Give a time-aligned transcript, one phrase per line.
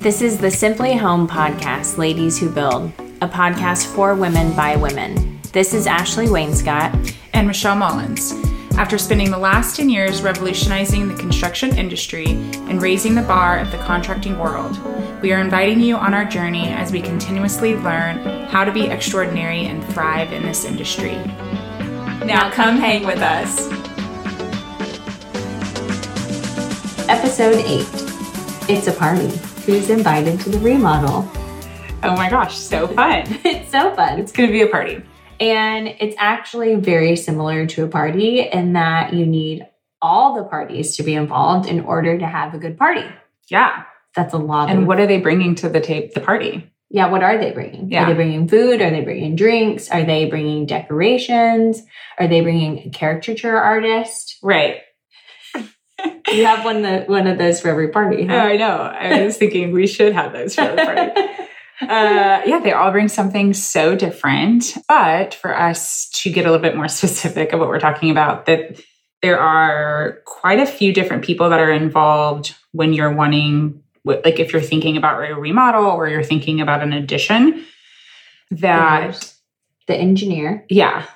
[0.00, 5.38] This is the Simply Home podcast, Ladies Who Build, a podcast for women by women.
[5.52, 8.32] This is Ashley Wainscott and Michelle Mullins.
[8.78, 13.70] After spending the last 10 years revolutionizing the construction industry and raising the bar of
[13.72, 14.78] the contracting world,
[15.20, 19.66] we are inviting you on our journey as we continuously learn how to be extraordinary
[19.66, 21.16] and thrive in this industry.
[22.24, 23.68] Now, come hang with us.
[27.06, 27.86] Episode 8
[28.70, 29.49] It's a Party.
[29.70, 31.30] Who's invited to the remodel?
[32.02, 33.22] Oh my gosh, so fun.
[33.44, 34.18] it's so fun.
[34.18, 35.00] It's going to be a party.
[35.38, 39.64] And it's actually very similar to a party in that you need
[40.02, 43.04] all the parties to be involved in order to have a good party.
[43.46, 43.84] Yeah.
[44.16, 44.70] That's a lot.
[44.70, 46.68] And of, what are they bringing to the tape, the party?
[46.90, 47.92] Yeah, what are they bringing?
[47.92, 48.02] Yeah.
[48.02, 48.82] Are they bringing food?
[48.82, 49.88] Are they bringing drinks?
[49.88, 51.80] Are they bringing decorations?
[52.18, 54.36] Are they bringing a caricature artist?
[54.42, 54.78] Right.
[56.32, 58.26] you have one that one of those for every party.
[58.26, 58.34] Huh?
[58.34, 58.76] Oh, I know.
[58.76, 61.20] I was thinking we should have those for every party.
[61.82, 64.74] uh, yeah, they all bring something so different.
[64.88, 68.46] But for us to get a little bit more specific of what we're talking about,
[68.46, 68.80] that
[69.22, 74.52] there are quite a few different people that are involved when you're wanting, like if
[74.52, 77.66] you're thinking about a remodel or you're thinking about an addition.
[78.52, 79.34] That There's
[79.86, 81.06] the engineer, yeah,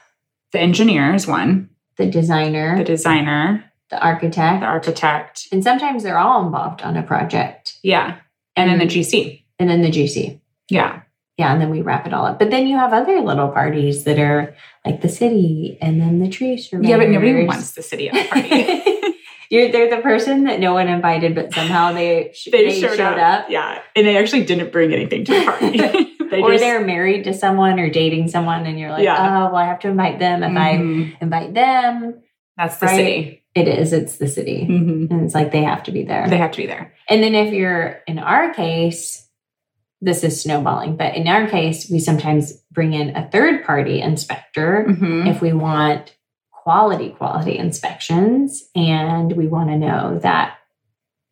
[0.52, 1.70] the engineer is one.
[1.96, 7.02] The designer, the designer, the architect, the architect, and sometimes they're all involved on a
[7.02, 7.78] project.
[7.82, 8.18] Yeah,
[8.56, 10.40] and, and then the GC, and then the GC.
[10.70, 11.02] Yeah.
[11.36, 11.52] Yeah.
[11.52, 12.38] And then we wrap it all up.
[12.38, 16.28] But then you have other little parties that are like the city and then the
[16.28, 16.90] tree surveyors.
[16.90, 19.00] Yeah, but nobody wants the city at the party.
[19.50, 22.96] You're they're the person that no one invited, but somehow they sh- they, they, showed,
[22.96, 23.44] showed up.
[23.44, 23.50] up.
[23.50, 25.78] Yeah, and they actually didn't bring anything to the party.
[26.30, 29.44] they or just, they're married to someone or dating someone, and you're like, yeah.
[29.44, 30.42] oh, well, I have to invite them.
[30.42, 30.58] If mm-hmm.
[31.12, 32.22] I invite them,
[32.56, 32.96] that's the right?
[32.96, 33.43] city.
[33.54, 33.92] It is.
[33.92, 35.12] It's the city, mm-hmm.
[35.12, 36.28] and it's like they have to be there.
[36.28, 36.92] They have to be there.
[37.08, 39.28] And then if you're in our case,
[40.00, 44.86] this is snowballing, but in our case, we sometimes bring in a third party inspector
[44.88, 45.28] mm-hmm.
[45.28, 46.16] if we want
[46.50, 50.58] quality, quality inspections and we want to know that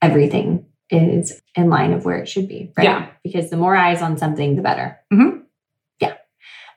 [0.01, 2.85] everything is in line of where it should be, right?
[2.85, 3.09] Yeah.
[3.25, 4.99] Because the more eyes on something, the better.
[5.13, 5.39] Mm-hmm.
[6.01, 6.15] Yeah.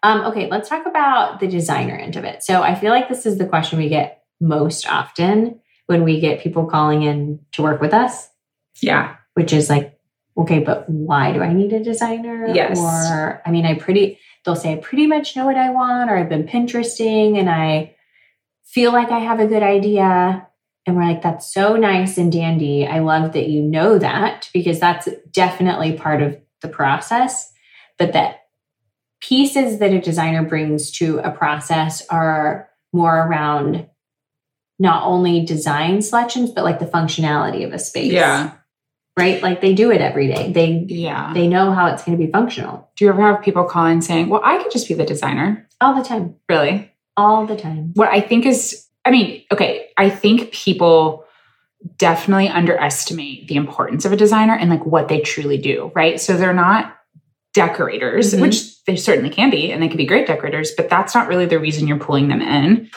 [0.04, 2.44] Um, okay, let's talk about the designer end of it.
[2.44, 6.42] So I feel like this is the question we get most often when we get
[6.42, 8.30] people calling in to work with us.
[8.82, 9.16] Yeah.
[9.34, 10.00] Which is like,
[10.38, 12.48] okay, but why do I need a designer?
[12.54, 12.80] Yes.
[12.80, 16.18] Or, I mean, I pretty, they'll say, I pretty much know what I want, or
[16.18, 17.96] I've been Pinteresting and I
[18.66, 20.48] feel like I have a good idea.
[20.86, 22.86] And we're like, that's so nice and dandy.
[22.86, 27.52] I love that you know that because that's definitely part of the process.
[27.98, 28.42] But that
[29.22, 33.88] pieces that a designer brings to a process are more around
[34.80, 38.12] not only design selections, but like the functionality of a space.
[38.12, 38.54] Yeah
[39.18, 39.42] right?
[39.42, 40.52] Like they do it every day.
[40.52, 41.32] They yeah.
[41.34, 42.90] They know how it's going to be functional.
[42.96, 45.68] Do you ever have people call in saying, "Well, I could just be the designer"?
[45.82, 46.36] All the time.
[46.50, 46.92] Really?
[47.18, 47.92] All the time.
[47.94, 51.26] What I think is I mean, okay, I think people
[51.98, 56.20] definitely underestimate the importance of a designer and like what they truly do, right?
[56.20, 56.98] So they're not
[57.54, 58.42] decorators, mm-hmm.
[58.42, 61.46] which they certainly can be and they can be great decorators, but that's not really
[61.46, 62.90] the reason you're pulling them in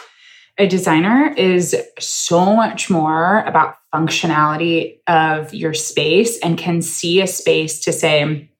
[0.58, 7.26] a designer is so much more about functionality of your space and can see a
[7.26, 8.50] space to say,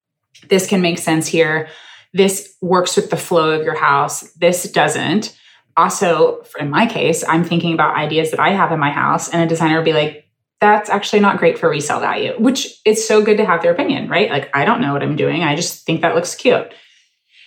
[0.49, 1.69] this can make sense here.
[2.15, 4.33] This works with the flow of your house.
[4.35, 5.37] This doesn't.
[5.77, 9.43] Also, in my case, I'm thinking about ideas that I have in my house, and
[9.43, 10.25] a designer would be like,
[10.61, 14.09] that's actually not great for resale value, which it's so good to have their opinion,
[14.09, 14.31] right?
[14.31, 15.45] Like, I don't know what I'm doing.
[15.45, 16.73] I just think that looks cute.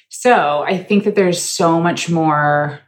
[0.09, 2.79] So I think that there's so much more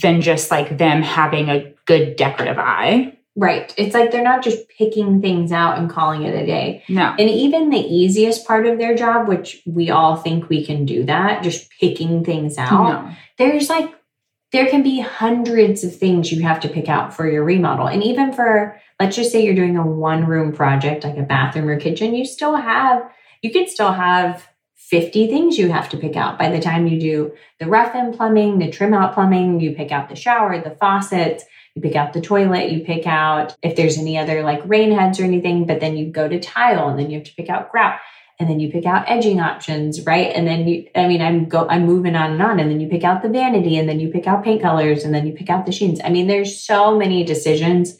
[0.00, 3.16] than just like them having a good decorative eye.
[3.34, 3.72] Right.
[3.78, 6.84] It's like they're not just picking things out and calling it a day.
[6.88, 7.14] No.
[7.18, 11.04] And even the easiest part of their job, which we all think we can do
[11.04, 13.14] that, just picking things out, no.
[13.38, 13.90] there's like,
[14.52, 17.86] there can be hundreds of things you have to pick out for your remodel.
[17.86, 21.68] And even for, let's just say you're doing a one room project, like a bathroom
[21.68, 23.10] or kitchen, you still have,
[23.40, 24.46] you could still have
[24.92, 28.12] 50 things you have to pick out by the time you do the rough in
[28.12, 31.44] plumbing, the trim out plumbing, you pick out the shower, the faucets,
[31.74, 35.18] you pick out the toilet, you pick out if there's any other like rain heads
[35.18, 37.72] or anything, but then you go to tile and then you have to pick out
[37.72, 38.00] grout
[38.38, 40.30] and then you pick out edging options, right?
[40.34, 42.88] And then you, I mean, I'm go, I'm moving on and on, and then you
[42.88, 45.48] pick out the vanity, and then you pick out paint colors, and then you pick
[45.48, 46.00] out the sheens.
[46.04, 47.96] I mean, there's so many decisions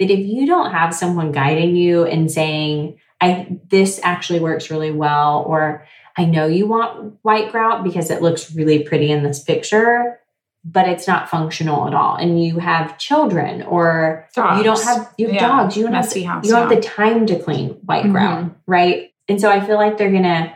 [0.00, 4.90] that if you don't have someone guiding you and saying, "I this actually works really
[4.90, 9.42] well," or I know you want white grout because it looks really pretty in this
[9.42, 10.20] picture,
[10.64, 12.16] but it's not functional at all.
[12.16, 14.58] And you have children or dogs.
[14.58, 15.48] you don't have you have yeah.
[15.48, 15.76] dogs.
[15.76, 16.58] You don't have, house, you don't yeah.
[16.60, 18.12] have the time to clean white mm-hmm.
[18.12, 19.12] grout, right?
[19.28, 20.54] And so I feel like they're going to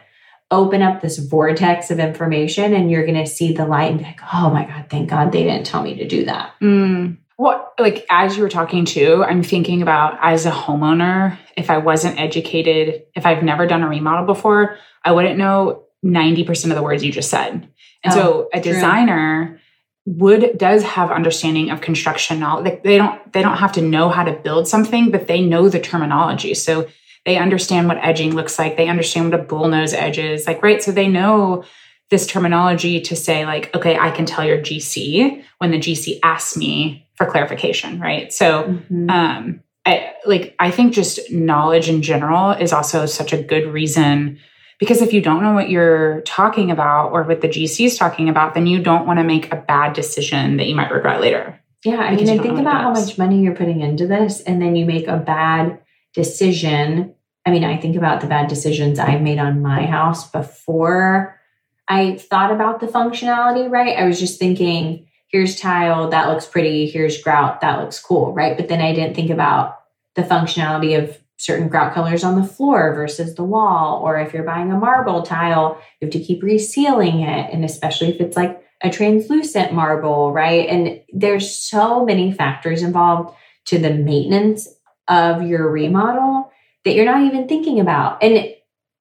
[0.50, 4.05] open up this vortex of information and you're going to see the light and be
[4.05, 6.55] like, oh my God, thank God they didn't tell me to do that.
[6.62, 7.19] Mm.
[7.38, 11.79] Well, like as you were talking to, I'm thinking about as a homeowner, if I
[11.79, 16.82] wasn't educated, if I've never done a remodel before, I wouldn't know 90% of the
[16.82, 17.69] words you just said.
[18.02, 19.61] And oh, so a designer
[20.05, 22.64] would does have understanding of construction knowledge.
[22.64, 25.69] Like they don't they don't have to know how to build something, but they know
[25.69, 26.55] the terminology.
[26.55, 26.88] So
[27.25, 28.76] they understand what edging looks like.
[28.76, 30.46] They understand what a bullnose edge is.
[30.46, 30.82] Like, right.
[30.82, 31.64] So they know
[32.11, 36.56] this terminology to say, like, okay, I can tell your GC when the GC asks
[36.56, 38.32] me for clarification, right?
[38.32, 39.11] So mm-hmm.
[39.11, 44.38] um I like I think just knowledge in general is also such a good reason
[44.79, 48.29] because if you don't know what you're talking about or what the GC is talking
[48.29, 51.61] about, then you don't want to make a bad decision that you might regret later.
[51.85, 51.97] Yeah.
[51.97, 54.87] I mean, and think about how much money you're putting into this, and then you
[54.87, 55.81] make a bad
[56.15, 57.15] decision.
[57.44, 61.41] I mean, I think about the bad decisions I've made on my house before
[61.88, 63.97] I thought about the functionality, right?
[63.97, 68.57] I was just thinking, here's tile, that looks pretty, here's grout, that looks cool, right?
[68.57, 69.79] But then I didn't think about
[70.15, 74.03] the functionality of certain grout colors on the floor versus the wall.
[74.03, 77.53] Or if you're buying a marble tile, you have to keep resealing it.
[77.53, 80.69] And especially if it's like a translucent marble, right?
[80.69, 83.37] And there's so many factors involved
[83.67, 84.69] to the maintenance
[85.07, 86.51] of your remodel
[86.85, 88.23] that you're not even thinking about.
[88.23, 88.55] And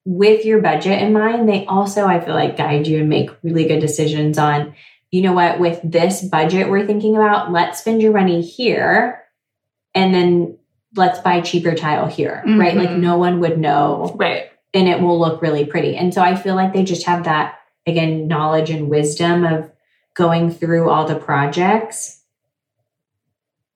[0.05, 3.67] with your budget in mind, they also, I feel like, guide you and make really
[3.67, 4.75] good decisions on,
[5.11, 9.23] you know what, with this budget we're thinking about, let's spend your money here.
[9.95, 10.57] And then
[10.95, 12.59] let's buy cheaper tile here, mm-hmm.
[12.59, 12.75] right?
[12.75, 13.01] Like mm-hmm.
[13.01, 14.13] no one would know.
[14.15, 14.51] Right.
[14.73, 15.95] And it will look really pretty.
[15.95, 19.71] And so I feel like they just have that, again, knowledge and wisdom of
[20.13, 22.21] going through all the projects.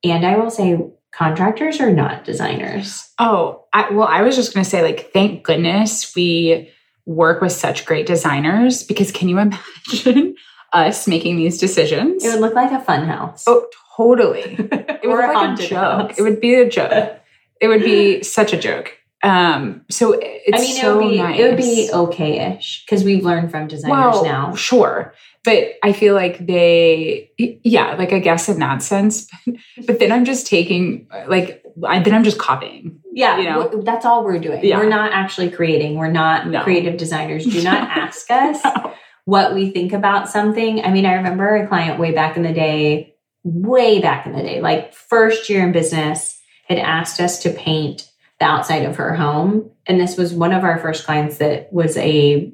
[0.03, 0.79] And I will say,
[1.11, 3.09] contractors are not designers.
[3.19, 6.71] Oh, I, well, I was just going to say, like, thank goodness we
[7.05, 10.35] work with such great designers because can you imagine
[10.73, 12.23] us making these decisions?
[12.23, 13.45] It would look like a fun house.
[13.47, 14.57] Oh, Totally.
[15.03, 15.79] It would be like a joke.
[15.79, 16.19] House.
[16.19, 17.19] It would be a joke.
[17.59, 18.97] it would be such a joke.
[19.23, 21.39] Um, so it's I mean, so it would be, nice.
[21.39, 24.55] It would be okay-ish because we've learned from designers well, now.
[24.55, 25.13] Sure.
[25.43, 29.27] But I feel like they, yeah, like I guess in that sense.
[29.45, 29.55] But,
[29.87, 33.01] but then I'm just taking, like, I, then I'm just copying.
[33.11, 33.81] Yeah, you know?
[33.83, 34.63] that's all we're doing.
[34.63, 34.77] Yeah.
[34.77, 35.97] We're not actually creating.
[35.97, 36.63] We're not no.
[36.63, 37.45] creative designers.
[37.45, 38.93] Do not ask us no.
[39.25, 40.83] What we think about something.
[40.83, 43.11] I mean, I remember a client way back in the day
[43.43, 48.09] way back in the day, like first year in business, had asked us to paint
[48.39, 49.71] the outside of her home.
[49.85, 52.53] And this was one of our first clients that was a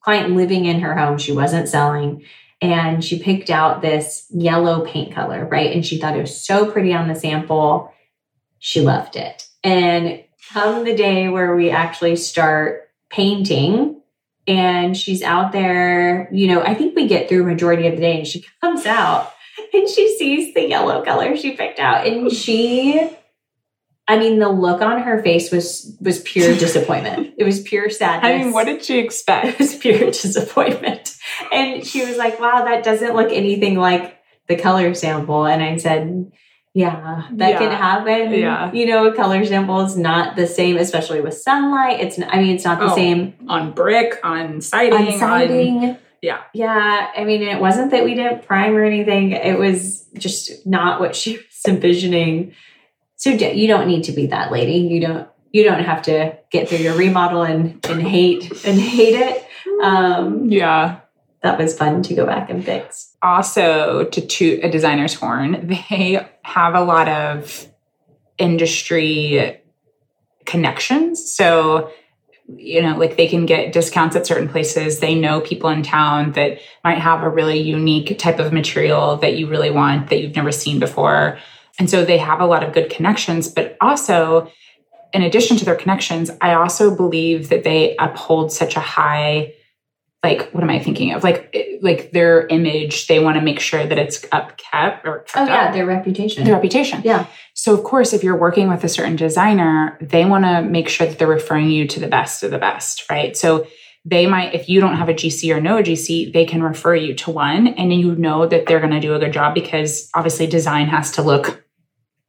[0.00, 1.18] client living in her home.
[1.18, 2.24] She wasn't selling.
[2.60, 5.72] And she picked out this yellow paint color, right?
[5.72, 7.92] And she thought it was so pretty on the sample.
[8.58, 9.48] She loved it.
[9.64, 14.01] And come the day where we actually start painting,
[14.46, 18.18] and she's out there, you know, I think we get through majority of the day
[18.18, 19.32] and she comes out
[19.72, 23.10] and she sees the yellow color she picked out and she
[24.08, 27.34] I mean, the look on her face was was pure disappointment.
[27.38, 28.30] it was pure sadness.
[28.30, 29.46] I mean, what did she expect?
[29.52, 31.16] It was pure disappointment.
[31.52, 34.18] And she was like, "Wow, that doesn't look anything like
[34.48, 36.32] the color sample." And I said,
[36.74, 37.58] "Yeah, that yeah.
[37.58, 38.32] can happen.
[38.32, 42.00] Yeah, you know, color sample is not the same, especially with sunlight.
[42.00, 45.98] It's I mean, it's not the oh, same on brick, on siding, on siding." On,
[46.22, 46.42] yeah.
[46.54, 47.10] Yeah.
[47.16, 49.32] I mean, it wasn't that we didn't prime or anything.
[49.32, 52.54] It was just not what she was envisioning.
[53.16, 54.78] So you don't need to be that lady.
[54.78, 59.14] You don't you don't have to get through your remodel and, and hate and hate
[59.14, 59.46] it.
[59.82, 61.00] Um, yeah.
[61.42, 63.16] That was fun to go back and fix.
[63.22, 67.66] Also, to toot a designer's horn, they have a lot of
[68.38, 69.60] industry
[70.44, 71.32] connections.
[71.32, 71.90] So
[72.56, 74.98] you know, like they can get discounts at certain places.
[74.98, 79.36] They know people in town that might have a really unique type of material that
[79.36, 81.38] you really want that you've never seen before.
[81.78, 84.50] And so they have a lot of good connections, but also
[85.12, 89.54] in addition to their connections, I also believe that they uphold such a high
[90.22, 91.24] like what am I thinking of?
[91.24, 95.44] Like like their image, they want to make sure that it's upkept or kept oh
[95.46, 95.72] yeah, up.
[95.72, 96.44] their reputation.
[96.44, 97.02] Their reputation.
[97.04, 97.26] Yeah.
[97.54, 101.06] So of course, if you're working with a certain designer, they want to make sure
[101.06, 103.36] that they're referring you to the best of the best, right?
[103.36, 103.66] So
[104.04, 106.94] they might, if you don't have a GC or know a GC, they can refer
[106.94, 110.08] you to one, and you know that they're going to do a good job because
[110.14, 111.64] obviously design has to look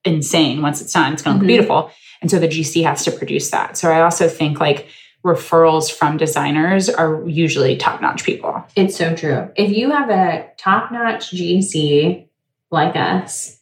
[0.04, 1.14] insane once it's done.
[1.14, 1.48] It's going to mm-hmm.
[1.50, 3.78] look beautiful, and so the GC has to produce that.
[3.78, 4.88] So I also think like
[5.24, 8.63] referrals from designers are usually top notch people.
[8.75, 9.50] It's so true.
[9.56, 12.27] If you have a top notch GC
[12.72, 13.60] like us,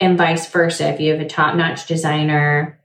[0.00, 2.80] and vice versa, if you have a top notch designer,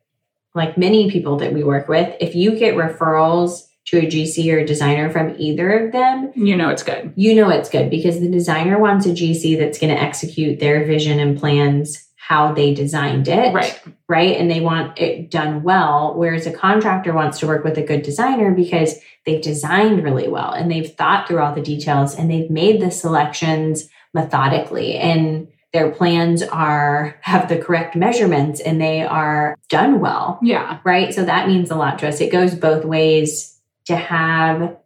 [0.54, 4.60] like many people that we work with, if you get referrals to a GC or
[4.60, 7.12] a designer from either of them, you know it's good.
[7.16, 10.86] You know it's good because the designer wants a GC that's going to execute their
[10.86, 13.54] vision and plans how they designed it.
[13.54, 13.82] Right.
[14.10, 14.36] Right.
[14.36, 16.16] And they want it done well.
[16.16, 20.52] Whereas a contractor wants to work with a good designer because they've designed really well
[20.52, 25.92] and they've thought through all the details and they've made the selections methodically and their
[25.92, 30.40] plans are have the correct measurements and they are done well.
[30.42, 30.80] Yeah.
[30.84, 31.14] Right.
[31.14, 32.20] So that means a lot to us.
[32.20, 34.78] It goes both ways to have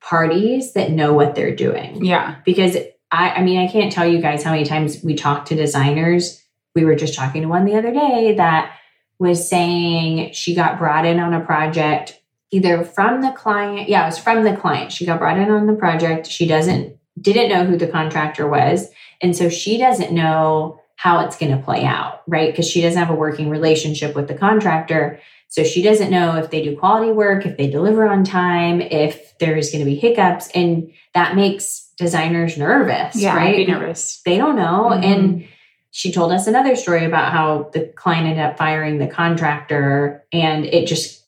[0.00, 2.04] parties that know what they're doing.
[2.04, 2.36] Yeah.
[2.44, 2.76] Because
[3.10, 6.43] I, I mean, I can't tell you guys how many times we talk to designers.
[6.74, 8.76] We were just talking to one the other day that
[9.18, 13.88] was saying she got brought in on a project either from the client.
[13.88, 14.92] Yeah, it was from the client.
[14.92, 16.26] She got brought in on the project.
[16.26, 18.88] She doesn't, didn't know who the contractor was.
[19.20, 22.52] And so she doesn't know how it's going to play out, right?
[22.52, 25.20] Because she doesn't have a working relationship with the contractor.
[25.48, 29.36] So she doesn't know if they do quality work, if they deliver on time, if
[29.38, 30.48] there's going to be hiccups.
[30.54, 33.66] And that makes designers nervous, yeah, right?
[33.66, 34.20] Nervous.
[34.24, 34.90] They don't know.
[34.90, 35.04] Mm-hmm.
[35.04, 35.48] And
[35.96, 40.64] she told us another story about how the client ended up firing the contractor and
[40.64, 41.24] it just,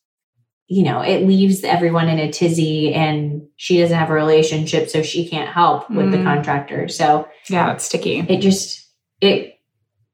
[0.66, 5.02] you know, it leaves everyone in a tizzy and she doesn't have a relationship, so
[5.02, 6.10] she can't help with mm.
[6.10, 6.88] the contractor.
[6.88, 8.26] So yeah, it's sticky.
[8.28, 8.84] It just
[9.20, 9.60] it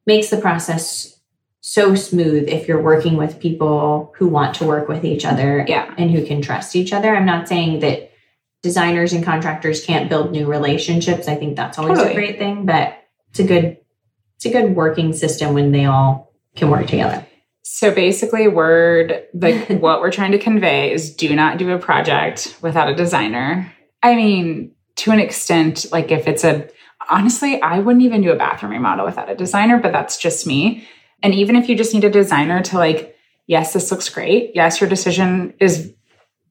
[0.04, 1.18] makes the process
[1.62, 5.94] so smooth if you're working with people who want to work with each other yeah.
[5.96, 7.16] and who can trust each other.
[7.16, 8.12] I'm not saying that
[8.62, 11.26] designers and contractors can't build new relationships.
[11.26, 12.12] I think that's always totally.
[12.12, 12.98] a great thing, but
[13.30, 13.78] it's a good
[14.44, 17.26] it's a good working system when they all can work together.
[17.62, 22.56] So basically word like what we're trying to convey is do not do a project
[22.60, 23.72] without a designer.
[24.02, 26.68] I mean, to an extent like if it's a
[27.08, 30.86] honestly, I wouldn't even do a bathroom remodel without a designer, but that's just me
[31.22, 34.52] and even if you just need a designer to like, yes, this looks great.
[34.54, 35.94] Yes, your decision is,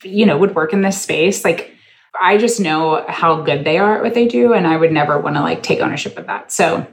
[0.03, 1.43] you know, would work in this space.
[1.43, 1.75] Like,
[2.19, 4.53] I just know how good they are at what they do.
[4.53, 6.51] And I would never want to like take ownership of that.
[6.51, 6.87] So,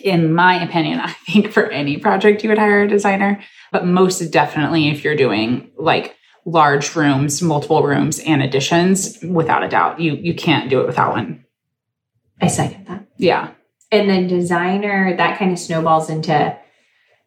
[0.00, 3.40] in my opinion, I think for any project, you would hire a designer.
[3.72, 9.68] But most definitely, if you're doing like large rooms, multiple rooms, and additions, without a
[9.68, 11.44] doubt, you you can't do it without one.
[12.40, 13.06] I second that.
[13.16, 13.50] Yeah.
[13.90, 16.56] And the designer, that kind of snowballs into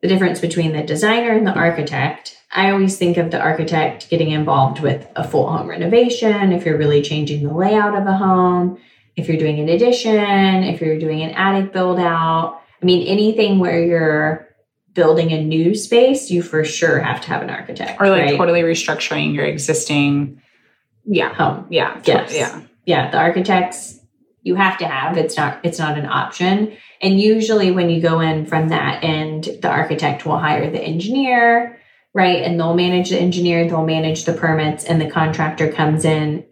[0.02, 2.38] the difference between the designer and the architect.
[2.54, 6.78] I always think of the architect getting involved with a full home renovation, if you're
[6.78, 8.78] really changing the layout of a home,
[9.16, 12.61] if you're doing an addition, if you're doing an attic build out.
[12.82, 14.48] I mean, anything where you're
[14.94, 18.02] building a new space, you for sure have to have an architect.
[18.02, 18.38] Or like right?
[18.38, 20.42] totally restructuring your existing
[21.06, 21.68] yeah home.
[21.70, 22.02] Yeah.
[22.06, 22.34] Yes.
[22.36, 22.62] Yeah.
[22.86, 23.12] Yeah.
[23.12, 24.00] The architects
[24.44, 25.18] you have to have.
[25.18, 26.76] It's not it's not an option.
[27.02, 31.80] And usually when you go in from that end, the architect will hire the engineer,
[32.14, 32.44] right?
[32.44, 36.46] And they'll manage the engineer, they'll manage the permits, and the contractor comes in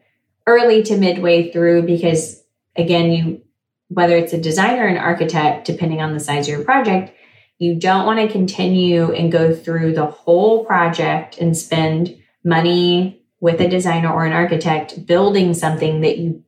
[0.45, 2.43] early to midway through because
[2.75, 3.41] again, you
[3.89, 7.15] whether it's a designer or an architect, depending on the size of your project,
[7.57, 13.59] you don't want to continue and go through the whole project and spend money with
[13.59, 16.43] a designer or an architect building something that you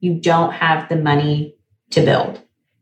[0.00, 1.56] you don't have the money
[1.90, 2.40] to build,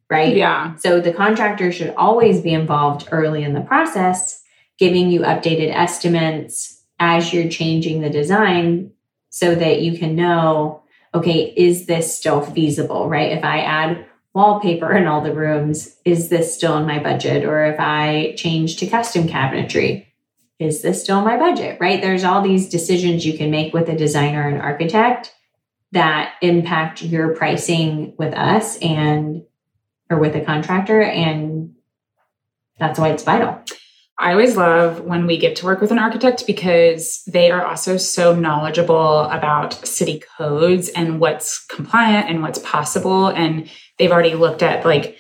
[0.08, 0.36] right?
[0.36, 0.76] Yeah.
[0.76, 4.40] So the contractor should always be involved early in the process,
[4.78, 8.92] giving you updated estimates as you're changing the design
[9.30, 10.84] so that you can know,
[11.14, 13.32] okay, is this still feasible, right?
[13.32, 17.44] If I add wallpaper in all the rooms, is this still in my budget?
[17.44, 20.06] Or if I change to custom cabinetry,
[20.58, 22.00] is this still in my budget, right?
[22.00, 25.34] There's all these decisions you can make with a designer and architect
[25.92, 29.44] that impact your pricing with us and
[30.10, 31.74] or with a contractor and
[32.78, 33.62] that's why it's vital.
[34.20, 37.96] I always love when we get to work with an architect because they are also
[37.96, 43.28] so knowledgeable about city codes and what's compliant and what's possible.
[43.28, 45.16] And they've already looked at like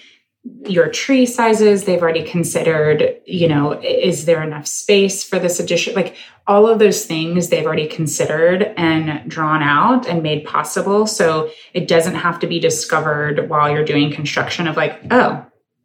[0.66, 1.84] your tree sizes.
[1.84, 5.94] They've already considered you know is there enough space for this addition?
[5.94, 6.16] Like
[6.48, 11.06] all of those things they've already considered and drawn out and made possible.
[11.06, 15.44] So it doesn't have to be discovered while you're doing construction of like oh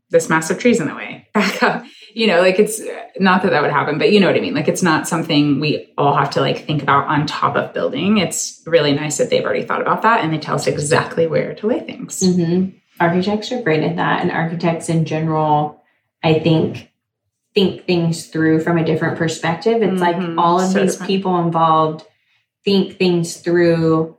[0.09, 1.27] this massive tree's in the way.
[1.33, 2.81] Back up you know like it's
[3.19, 4.53] not that that would happen but you know what i mean?
[4.53, 8.17] Like it's not something we all have to like think about on top of building.
[8.17, 11.53] It's really nice that they've already thought about that and they tell us exactly where
[11.55, 12.21] to lay things.
[12.21, 12.77] Mm-hmm.
[12.99, 15.81] Architects are great at that and architects in general
[16.23, 16.89] i think
[17.53, 19.81] think things through from a different perspective.
[19.81, 20.35] It's mm-hmm.
[20.35, 22.05] like all of so these people involved
[22.63, 24.17] think things through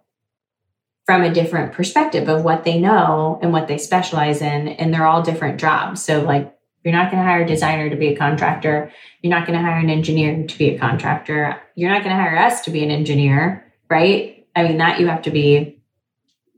[1.07, 5.07] from a different perspective of what they know and what they specialize in and they're
[5.07, 6.03] all different jobs.
[6.03, 6.54] So like
[6.85, 8.93] You're not going to hire a designer to be a contractor.
[9.23, 11.61] You're not going to hire an engineer to be a contractor.
[11.75, 14.47] You're not going to hire us to be an engineer, right?
[14.55, 15.81] I mean, that you have to be,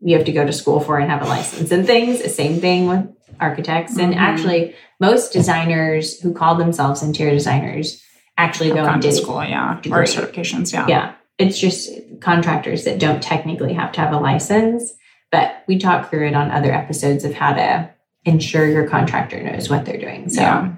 [0.02, 2.22] you have to go to school for and have a license and things.
[2.22, 3.06] The same thing with
[3.40, 3.92] architects.
[3.92, 4.00] Mm-hmm.
[4.00, 8.02] And actually, most designers who call themselves interior designers
[8.36, 10.00] actually go into school, yeah, degree.
[10.00, 10.86] or certifications, yeah.
[10.88, 11.14] Yeah.
[11.38, 11.90] It's just
[12.20, 14.92] contractors that don't technically have to have a license.
[15.30, 17.90] But we talk through it on other episodes of how to
[18.26, 20.28] ensure your contractor knows what they're doing.
[20.28, 20.74] So yeah.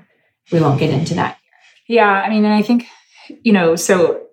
[0.52, 1.38] we won't get into that.
[1.88, 2.06] Yeah.
[2.08, 2.86] I mean, and I think,
[3.42, 4.26] you know, so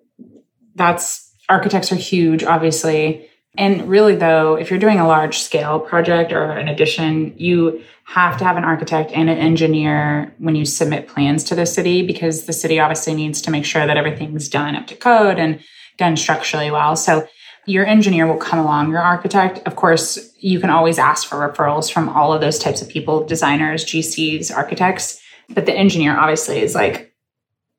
[0.74, 3.28] that's architects are huge, obviously.
[3.58, 8.36] And really, though, if you're doing a large scale project or an addition, you have
[8.38, 12.44] to have an architect and an engineer when you submit plans to the city because
[12.44, 15.60] the city obviously needs to make sure that everything's done up to code and
[15.96, 16.96] done structurally well.
[16.96, 17.26] So
[17.66, 19.58] your engineer will come along, your architect.
[19.66, 23.26] Of course, you can always ask for referrals from all of those types of people
[23.26, 25.20] designers, GCs, architects.
[25.48, 27.14] But the engineer obviously is like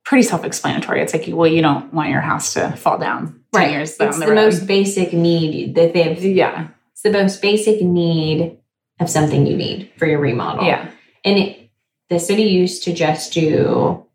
[0.03, 1.01] pretty self explanatory.
[1.01, 3.71] It's like, well, you don't want your house to fall down 10 right.
[3.71, 6.23] years down it's the, the most basic need that they have.
[6.23, 6.67] Yeah.
[6.91, 8.57] It's the most basic need
[8.99, 10.65] of something you need for your remodel.
[10.65, 10.89] Yeah.
[11.23, 11.69] And it,
[12.09, 14.05] the city used to just do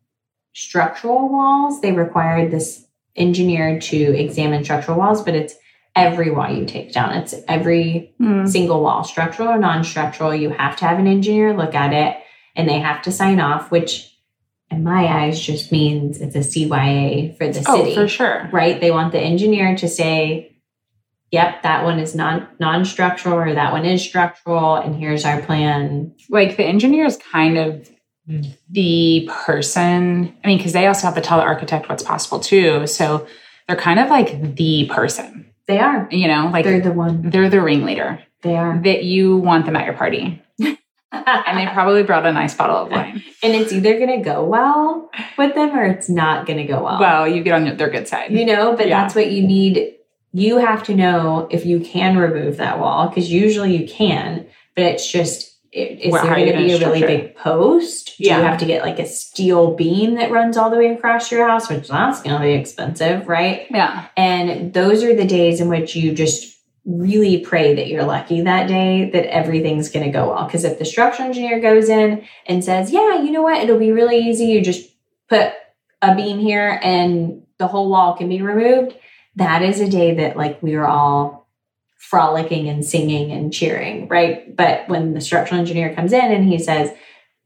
[0.54, 1.80] structural walls.
[1.80, 2.86] They required this
[3.16, 5.54] engineer to examine structural walls, but it's
[5.94, 7.14] every wall you take down.
[7.14, 8.48] It's every mm.
[8.48, 10.34] single wall, structural or non structural.
[10.34, 12.16] You have to have an engineer look at it
[12.56, 14.08] and they have to sign off, which
[14.70, 17.94] in my eyes just means it's a CYA for the oh, city.
[17.94, 18.48] for sure.
[18.52, 18.80] Right?
[18.80, 20.56] They want the engineer to say,
[21.30, 25.42] yep, that one is non non structural or that one is structural, and here's our
[25.42, 26.14] plan.
[26.30, 27.88] Like the engineer is kind of
[28.70, 30.34] the person.
[30.44, 32.86] I mean, because they also have to tell the architect what's possible too.
[32.86, 33.26] So
[33.66, 35.51] they're kind of like the person.
[35.66, 36.08] They are.
[36.10, 37.30] You know, like they're the one.
[37.30, 38.22] They're the ringleader.
[38.42, 38.80] They are.
[38.82, 40.42] That you want them at your party.
[41.12, 43.22] and they probably brought a nice bottle of wine.
[43.42, 46.82] And it's either going to go well with them or it's not going to go
[46.82, 46.98] well.
[46.98, 48.32] Well, you get on their good side.
[48.32, 49.02] You know, but yeah.
[49.02, 49.94] that's what you need.
[50.32, 54.84] You have to know if you can remove that wall because usually you can, but
[54.84, 58.18] it's just is well, there going to be a really big post?
[58.18, 58.38] Do yeah.
[58.38, 61.48] you have to get like a steel beam that runs all the way across your
[61.48, 63.66] house, which that's going to be expensive, right?
[63.70, 64.08] Yeah.
[64.16, 66.52] And those are the days in which you just
[66.84, 70.44] really pray that you're lucky that day that everything's going to go well.
[70.44, 73.92] Because if the structural engineer goes in and says, yeah, you know what, it'll be
[73.92, 74.90] really easy, you just
[75.28, 75.52] put
[76.02, 78.96] a beam here and the whole wall can be removed,
[79.36, 81.41] that is a day that like we are all
[82.02, 84.54] frolicking and singing and cheering, right?
[84.54, 86.90] But when the structural engineer comes in and he says,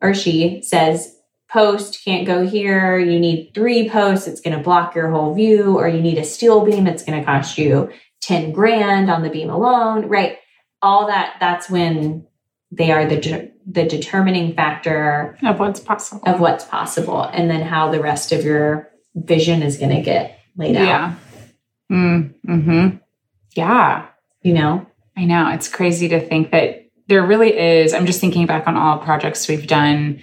[0.01, 1.15] or she says,
[1.49, 5.79] post can't go here, you need three posts, it's going to block your whole view,
[5.79, 7.91] or you need a steel beam, it's going to cost you
[8.23, 10.39] 10 grand on the beam alone, right?
[10.81, 12.27] All that, that's when
[12.73, 16.23] they are the the determining factor of what's possible.
[16.27, 20.39] of what's possible and then how the rest of your vision is going to get
[20.57, 20.83] laid out.
[20.83, 21.15] Yeah.
[21.91, 22.97] Mm, mm-hmm.
[23.55, 24.07] Yeah
[24.47, 24.87] you know?
[25.17, 25.51] I know.
[25.51, 27.93] It's crazy to think that there really is.
[27.93, 30.21] I'm just thinking back on all projects we've done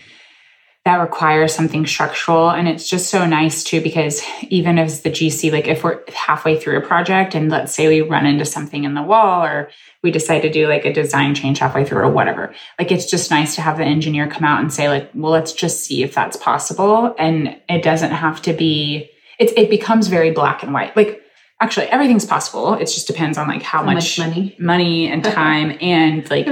[0.86, 2.50] that require something structural.
[2.50, 6.60] And it's just so nice too, because even as the GC, like if we're halfway
[6.60, 9.70] through a project and let's say we run into something in the wall or
[10.04, 13.32] we decide to do like a design change halfway through or whatever, like it's just
[13.32, 16.14] nice to have the engineer come out and say, like, well, let's just see if
[16.14, 17.16] that's possible.
[17.18, 19.10] And it doesn't have to be,
[19.40, 20.96] it, it becomes very black and white.
[20.98, 21.23] Like
[21.64, 22.74] actually everything's possible.
[22.74, 26.48] It just depends on like how, how much, much, money, money and time and like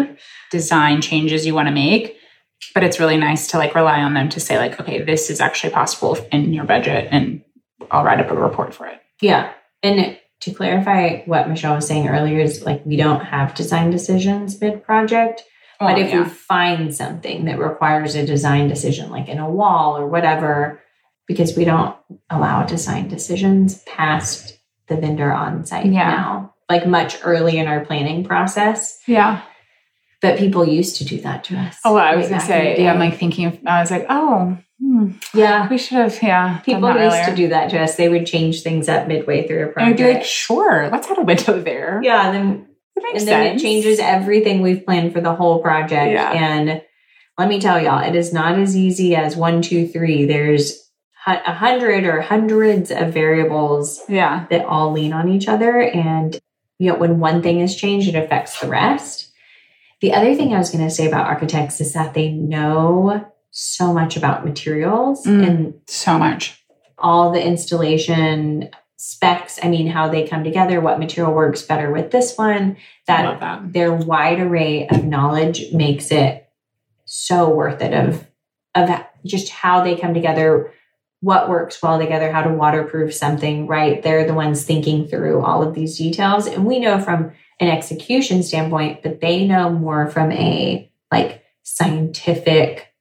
[0.49, 2.17] design changes you want to make.
[2.73, 5.41] But it's really nice to like rely on them to say like, okay, this is
[5.41, 7.41] actually possible in your budget, and
[7.89, 9.01] I'll write up a report for it.
[9.19, 9.51] Yeah,
[9.83, 14.61] and to clarify what Michelle was saying earlier is like we don't have design decisions
[14.61, 15.43] mid project.
[15.81, 16.23] Oh, but if yeah.
[16.23, 20.79] we find something that requires a design decision, like in a wall or whatever,
[21.27, 21.95] because we don't
[22.29, 24.60] allow design decisions past
[24.91, 26.09] the vendor on site yeah.
[26.09, 28.99] now, like much early in our planning process.
[29.07, 29.41] Yeah.
[30.21, 31.79] But people used to do that to us.
[31.83, 35.11] Oh, I was gonna say, yeah, I'm like thinking, of, I was like, oh, hmm,
[35.33, 36.59] yeah, we should have, yeah.
[36.59, 37.25] People used earlier.
[37.25, 37.95] to do that to us.
[37.95, 39.99] They would change things up midway through a project.
[39.99, 42.01] And I'd be like, sure, let's add a window there.
[42.03, 43.25] Yeah, then and sense.
[43.25, 46.11] then it changes everything we've planned for the whole project.
[46.11, 46.31] Yeah.
[46.31, 46.81] And
[47.37, 50.25] let me tell y'all, it is not as easy as one, two, three.
[50.25, 50.80] There's
[51.27, 54.47] a hundred or hundreds of variables yeah.
[54.49, 55.81] that all lean on each other.
[55.81, 56.39] And
[56.79, 59.31] you know, when one thing is changed, it affects the rest.
[60.01, 63.93] The other thing I was going to say about architects is that they know so
[63.93, 66.59] much about materials mm, and so much.
[66.97, 72.11] All the installation specs, I mean, how they come together, what material works better with
[72.11, 72.77] this one.
[73.05, 73.73] That, that.
[73.73, 76.49] their wide array of knowledge makes it
[77.05, 78.25] so worth it of
[78.73, 78.89] of
[79.25, 80.71] just how they come together,
[81.21, 84.01] what works well together, how to waterproof something, right?
[84.01, 86.47] They're the ones thinking through all of these details.
[86.47, 92.91] And we know from an execution standpoint, but they know more from a like scientific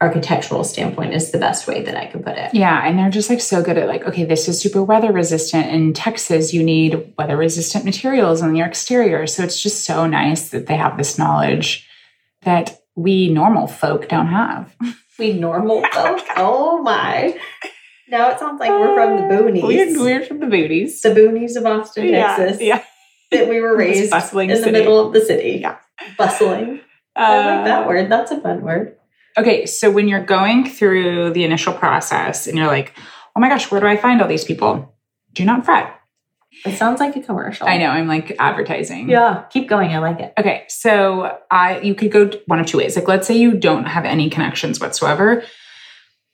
[0.00, 2.54] architectural standpoint is the best way that I could put it.
[2.54, 2.86] Yeah.
[2.86, 5.66] And they're just like so good at like, okay, this is super weather resistant.
[5.66, 9.26] In Texas, you need weather resistant materials on your exterior.
[9.26, 11.86] So it's just so nice that they have this knowledge
[12.42, 14.74] that we normal folk don't have.
[15.20, 16.20] We normal folk.
[16.36, 17.38] Oh my.
[18.08, 19.62] Now it sounds like we're from the uh, boonies.
[19.62, 21.02] We're, we're from the boonies.
[21.02, 22.60] The boonies of Austin, yeah, Texas.
[22.60, 22.82] Yeah.
[23.30, 24.58] That we were raised in city.
[24.58, 25.58] the middle of the city.
[25.60, 25.76] Yeah.
[26.18, 26.80] Bustling.
[27.14, 28.10] I like uh, that word.
[28.10, 28.96] That's a fun word.
[29.38, 32.94] Okay, so when you're going through the initial process and you're like,
[33.36, 34.94] oh my gosh, where do I find all these people?
[35.32, 35.99] Do not fret.
[36.64, 37.66] It sounds like a commercial.
[37.66, 39.08] I know, I'm like advertising.
[39.08, 39.44] Yeah.
[39.50, 39.90] Keep going.
[39.90, 40.32] I like it.
[40.38, 42.96] Okay, so I you could go one of two ways.
[42.96, 45.42] Like let's say you don't have any connections whatsoever.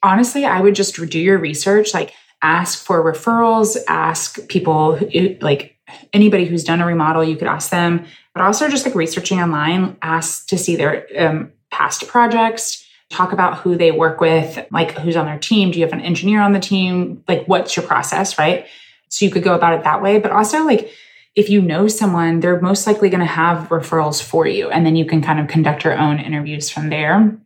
[0.03, 2.13] Honestly, I would just do your research, like
[2.43, 5.77] ask for referrals, ask people who, like
[6.13, 9.97] anybody who's done a remodel, you could ask them, but also just like researching online,
[10.03, 15.17] ask to see their um, past projects, talk about who they work with, like who's
[15.17, 15.71] on their team.
[15.71, 17.23] Do you have an engineer on the team?
[17.29, 18.67] Like, what's your process, right?
[19.09, 20.19] So you could go about it that way.
[20.19, 20.91] But also, like,
[21.35, 24.71] if you know someone, they're most likely going to have referrals for you.
[24.71, 27.39] And then you can kind of conduct your own interviews from there.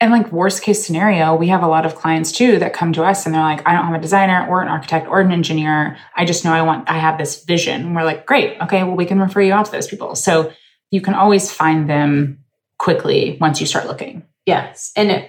[0.00, 3.04] And like, worst case scenario, we have a lot of clients too that come to
[3.04, 5.98] us and they're like, I don't have a designer or an architect or an engineer.
[6.16, 7.80] I just know I want, I have this vision.
[7.80, 8.60] And we're like, great.
[8.60, 8.84] Okay.
[8.84, 10.14] Well, we can refer you out to those people.
[10.14, 10.52] So
[10.90, 12.44] you can always find them
[12.78, 14.24] quickly once you start looking.
[14.46, 14.92] Yes.
[14.96, 15.28] And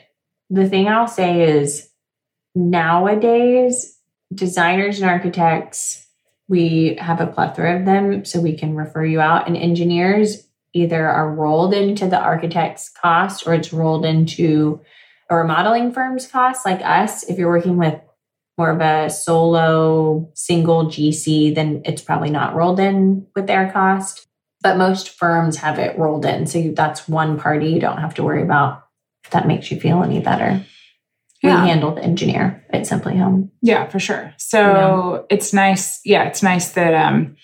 [0.50, 1.90] the thing I'll say is
[2.56, 3.99] nowadays,
[4.34, 6.08] designers and architects,
[6.48, 9.48] we have a plethora of them, so we can refer you out.
[9.48, 14.82] And engineers either are rolled into the architect's cost or it's rolled into
[15.30, 17.24] a remodeling firm's cost, like us.
[17.24, 18.00] If you're working with
[18.58, 24.28] more of a solo single GC, then it's probably not rolled in with their cost.
[24.62, 26.46] But most firms have it rolled in.
[26.46, 28.84] So that's one party you don't have to worry about
[29.24, 30.66] if that makes you feel any better.
[31.42, 31.64] Yeah.
[31.64, 33.52] We handle the engineer at Simply Home.
[33.62, 34.34] Yeah, for sure.
[34.38, 36.02] So it's nice.
[36.04, 37.38] Yeah, it's nice that um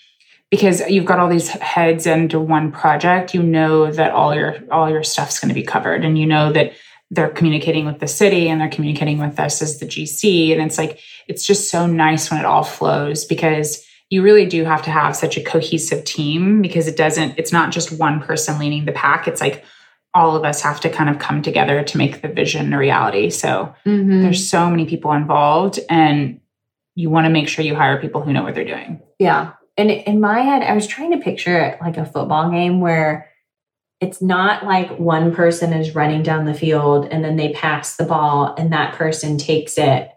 [0.50, 4.90] because you've got all these heads into one project, you know that all your all
[4.90, 6.72] your stuff's going to be covered and you know that
[7.10, 10.78] they're communicating with the city and they're communicating with us as the GC and it's
[10.78, 14.90] like it's just so nice when it all flows because you really do have to
[14.90, 18.92] have such a cohesive team because it doesn't it's not just one person leading the
[18.92, 19.64] pack it's like
[20.16, 23.30] all of us have to kind of come together to make the vision a reality
[23.30, 24.22] so Mm-hmm.
[24.22, 26.40] there's so many people involved and
[26.94, 29.52] you want to make sure you hire people who know what they're doing Yeah.
[29.78, 33.30] And in my head, I was trying to picture it like a football game where
[34.00, 38.04] it's not like one person is running down the field and then they pass the
[38.06, 40.10] ball and that person takes it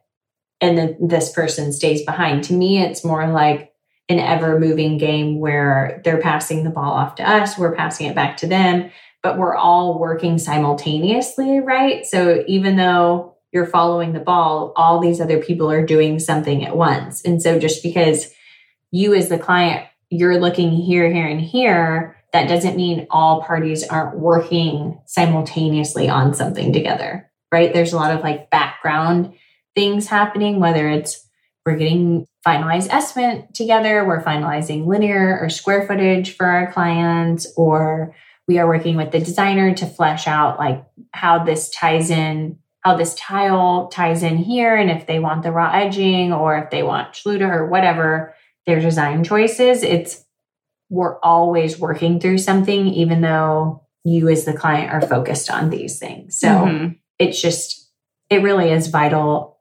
[0.62, 2.46] and then this person stays behind.
[2.46, 3.74] To me, it's more like
[4.08, 8.16] an ever moving game where they're passing the ball off to us, we're passing it
[8.16, 8.90] back to them,
[9.22, 12.06] but we're all working simultaneously, right?
[12.06, 16.78] So even though you're following the ball, all these other people are doing something at
[16.78, 17.24] once.
[17.24, 18.32] And so just because
[18.92, 23.84] you as the client, you're looking here, here, and here, that doesn't mean all parties
[23.88, 27.74] aren't working simultaneously on something together, right?
[27.74, 29.34] There's a lot of like background
[29.76, 31.28] things happening, whether it's
[31.66, 38.16] we're getting finalized estimate together, we're finalizing linear or square footage for our clients, or
[38.50, 40.84] we are working with the designer to flesh out like
[41.14, 45.52] how this ties in how this tile ties in here and if they want the
[45.52, 48.34] raw edging or if they want Schluter or whatever
[48.66, 49.84] their design choices.
[49.84, 50.26] It's
[50.90, 56.00] we're always working through something even though you as the client are focused on these
[56.00, 56.40] things.
[56.40, 56.96] So Mhm.
[57.20, 57.88] it's just
[58.32, 59.58] it really is vital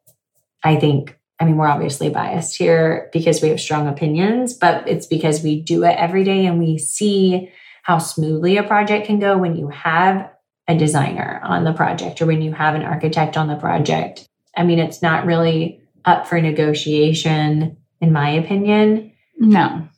[0.65, 1.15] i think.
[1.41, 5.61] I mean we're obviously biased here because we have strong opinions but it's because we
[5.61, 7.51] do it every day and we see
[7.83, 10.31] how smoothly a project can go when you have
[10.67, 14.27] a designer on the project or when you have an architect on the project.
[14.57, 19.13] I mean it's not really up for negotiation in my opinion.
[19.39, 19.89] No.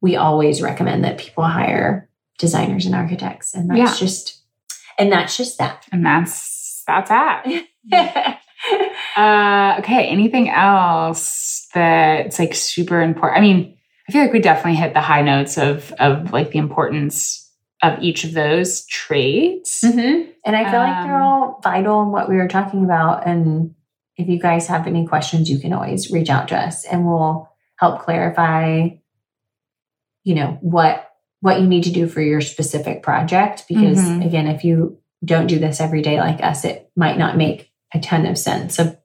[0.00, 2.08] We always recommend that people hire
[2.38, 3.94] designers and architects and that's Yeah.
[4.06, 4.42] just
[4.98, 5.86] and that's just that.
[5.92, 7.44] And that's that's that.
[9.16, 13.38] Uh okay anything else that's like super important?
[13.38, 13.75] I mean
[14.08, 17.42] i feel like we definitely hit the high notes of of like the importance
[17.82, 20.30] of each of those traits Mm-hmm.
[20.46, 23.26] And I feel like they're Um, all vital in what we were talking about.
[23.26, 23.74] And
[24.16, 27.48] if you guys have any questions, you can always reach out to us and we'll
[27.78, 28.88] help clarify,
[30.24, 33.64] you know, what what you need to do for your specific project.
[33.68, 34.24] Because Mhm.
[34.24, 37.98] again, if you don't do this every day like us, it might not make a
[37.98, 38.96] ton of sense of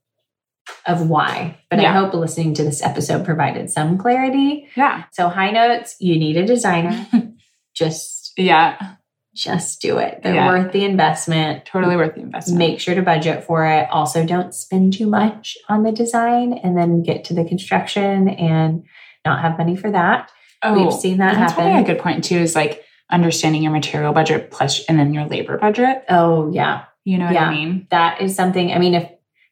[0.86, 1.60] of why.
[1.70, 1.92] But yeah.
[1.92, 4.68] I hope listening to this episode provided some clarity.
[4.76, 5.06] Yeah.
[5.12, 7.08] So high notes, you need a designer.
[7.76, 8.96] just yeah.
[9.34, 10.20] Just do it.
[10.24, 10.50] They're yeah.
[10.50, 11.66] worth the investment.
[11.66, 12.60] Totally worth the investment.
[12.60, 13.88] Make sure to budget for it.
[13.90, 18.84] Also, don't spend too much on the design and then get to the construction and
[19.24, 20.30] not have money for that.
[20.64, 21.72] Oh, We've seen that that's happen.
[21.72, 22.38] That's a good point too.
[22.38, 26.04] Is like understanding your material budget plus and then your labor budget.
[26.10, 27.48] Oh yeah, you know what yeah.
[27.48, 27.88] I mean.
[27.90, 28.74] That is something.
[28.74, 29.10] I mean, if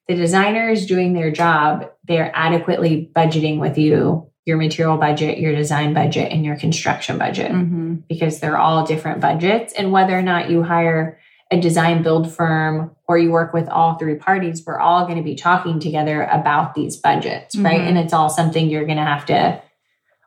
[0.09, 5.53] the designer is doing their job, they're adequately budgeting with you your material budget, your
[5.53, 7.95] design budget, and your construction budget mm-hmm.
[8.09, 9.71] because they're all different budgets.
[9.73, 11.19] And whether or not you hire
[11.51, 15.23] a design build firm or you work with all three parties, we're all going to
[15.23, 17.65] be talking together about these budgets, mm-hmm.
[17.65, 17.81] right?
[17.81, 19.61] And it's all something you're going to have to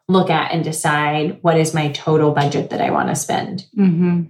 [0.06, 3.66] look at and decide what is my total budget that I want to spend.
[3.76, 4.26] Mm-hmm.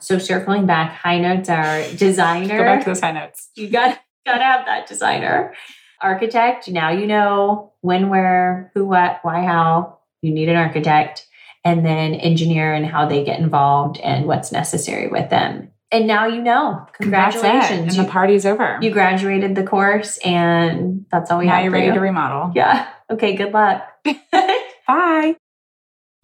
[0.00, 2.58] So circling back, high notes are designer.
[2.58, 3.48] Go back to those high notes.
[3.54, 5.54] You got Gotta have that designer.
[6.00, 9.98] Architect, now you know when, where, who, what, why, how.
[10.22, 11.26] You need an architect.
[11.62, 15.70] And then engineer and how they get involved and what's necessary with them.
[15.92, 16.86] And now you know.
[16.94, 17.96] Congratulations.
[17.96, 18.78] And the party's over.
[18.80, 21.58] You graduated the course and that's all we now have.
[21.58, 21.94] Now you're ready you.
[21.94, 22.52] to remodel.
[22.54, 22.88] Yeah.
[23.10, 23.82] Okay, good luck.
[24.86, 25.36] Bye.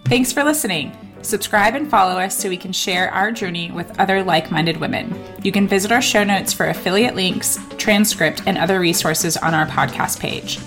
[0.08, 0.96] Thanks for listening.
[1.22, 5.12] Subscribe and follow us so we can share our journey with other like minded women.
[5.42, 9.66] You can visit our show notes for affiliate links, transcript, and other resources on our
[9.66, 10.60] podcast page.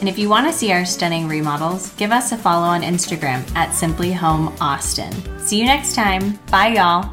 [0.00, 3.46] And if you want to see our stunning remodels, give us a follow on Instagram
[3.54, 5.12] at Simply Home Austin.
[5.38, 6.38] See you next time.
[6.50, 7.12] Bye, y'all.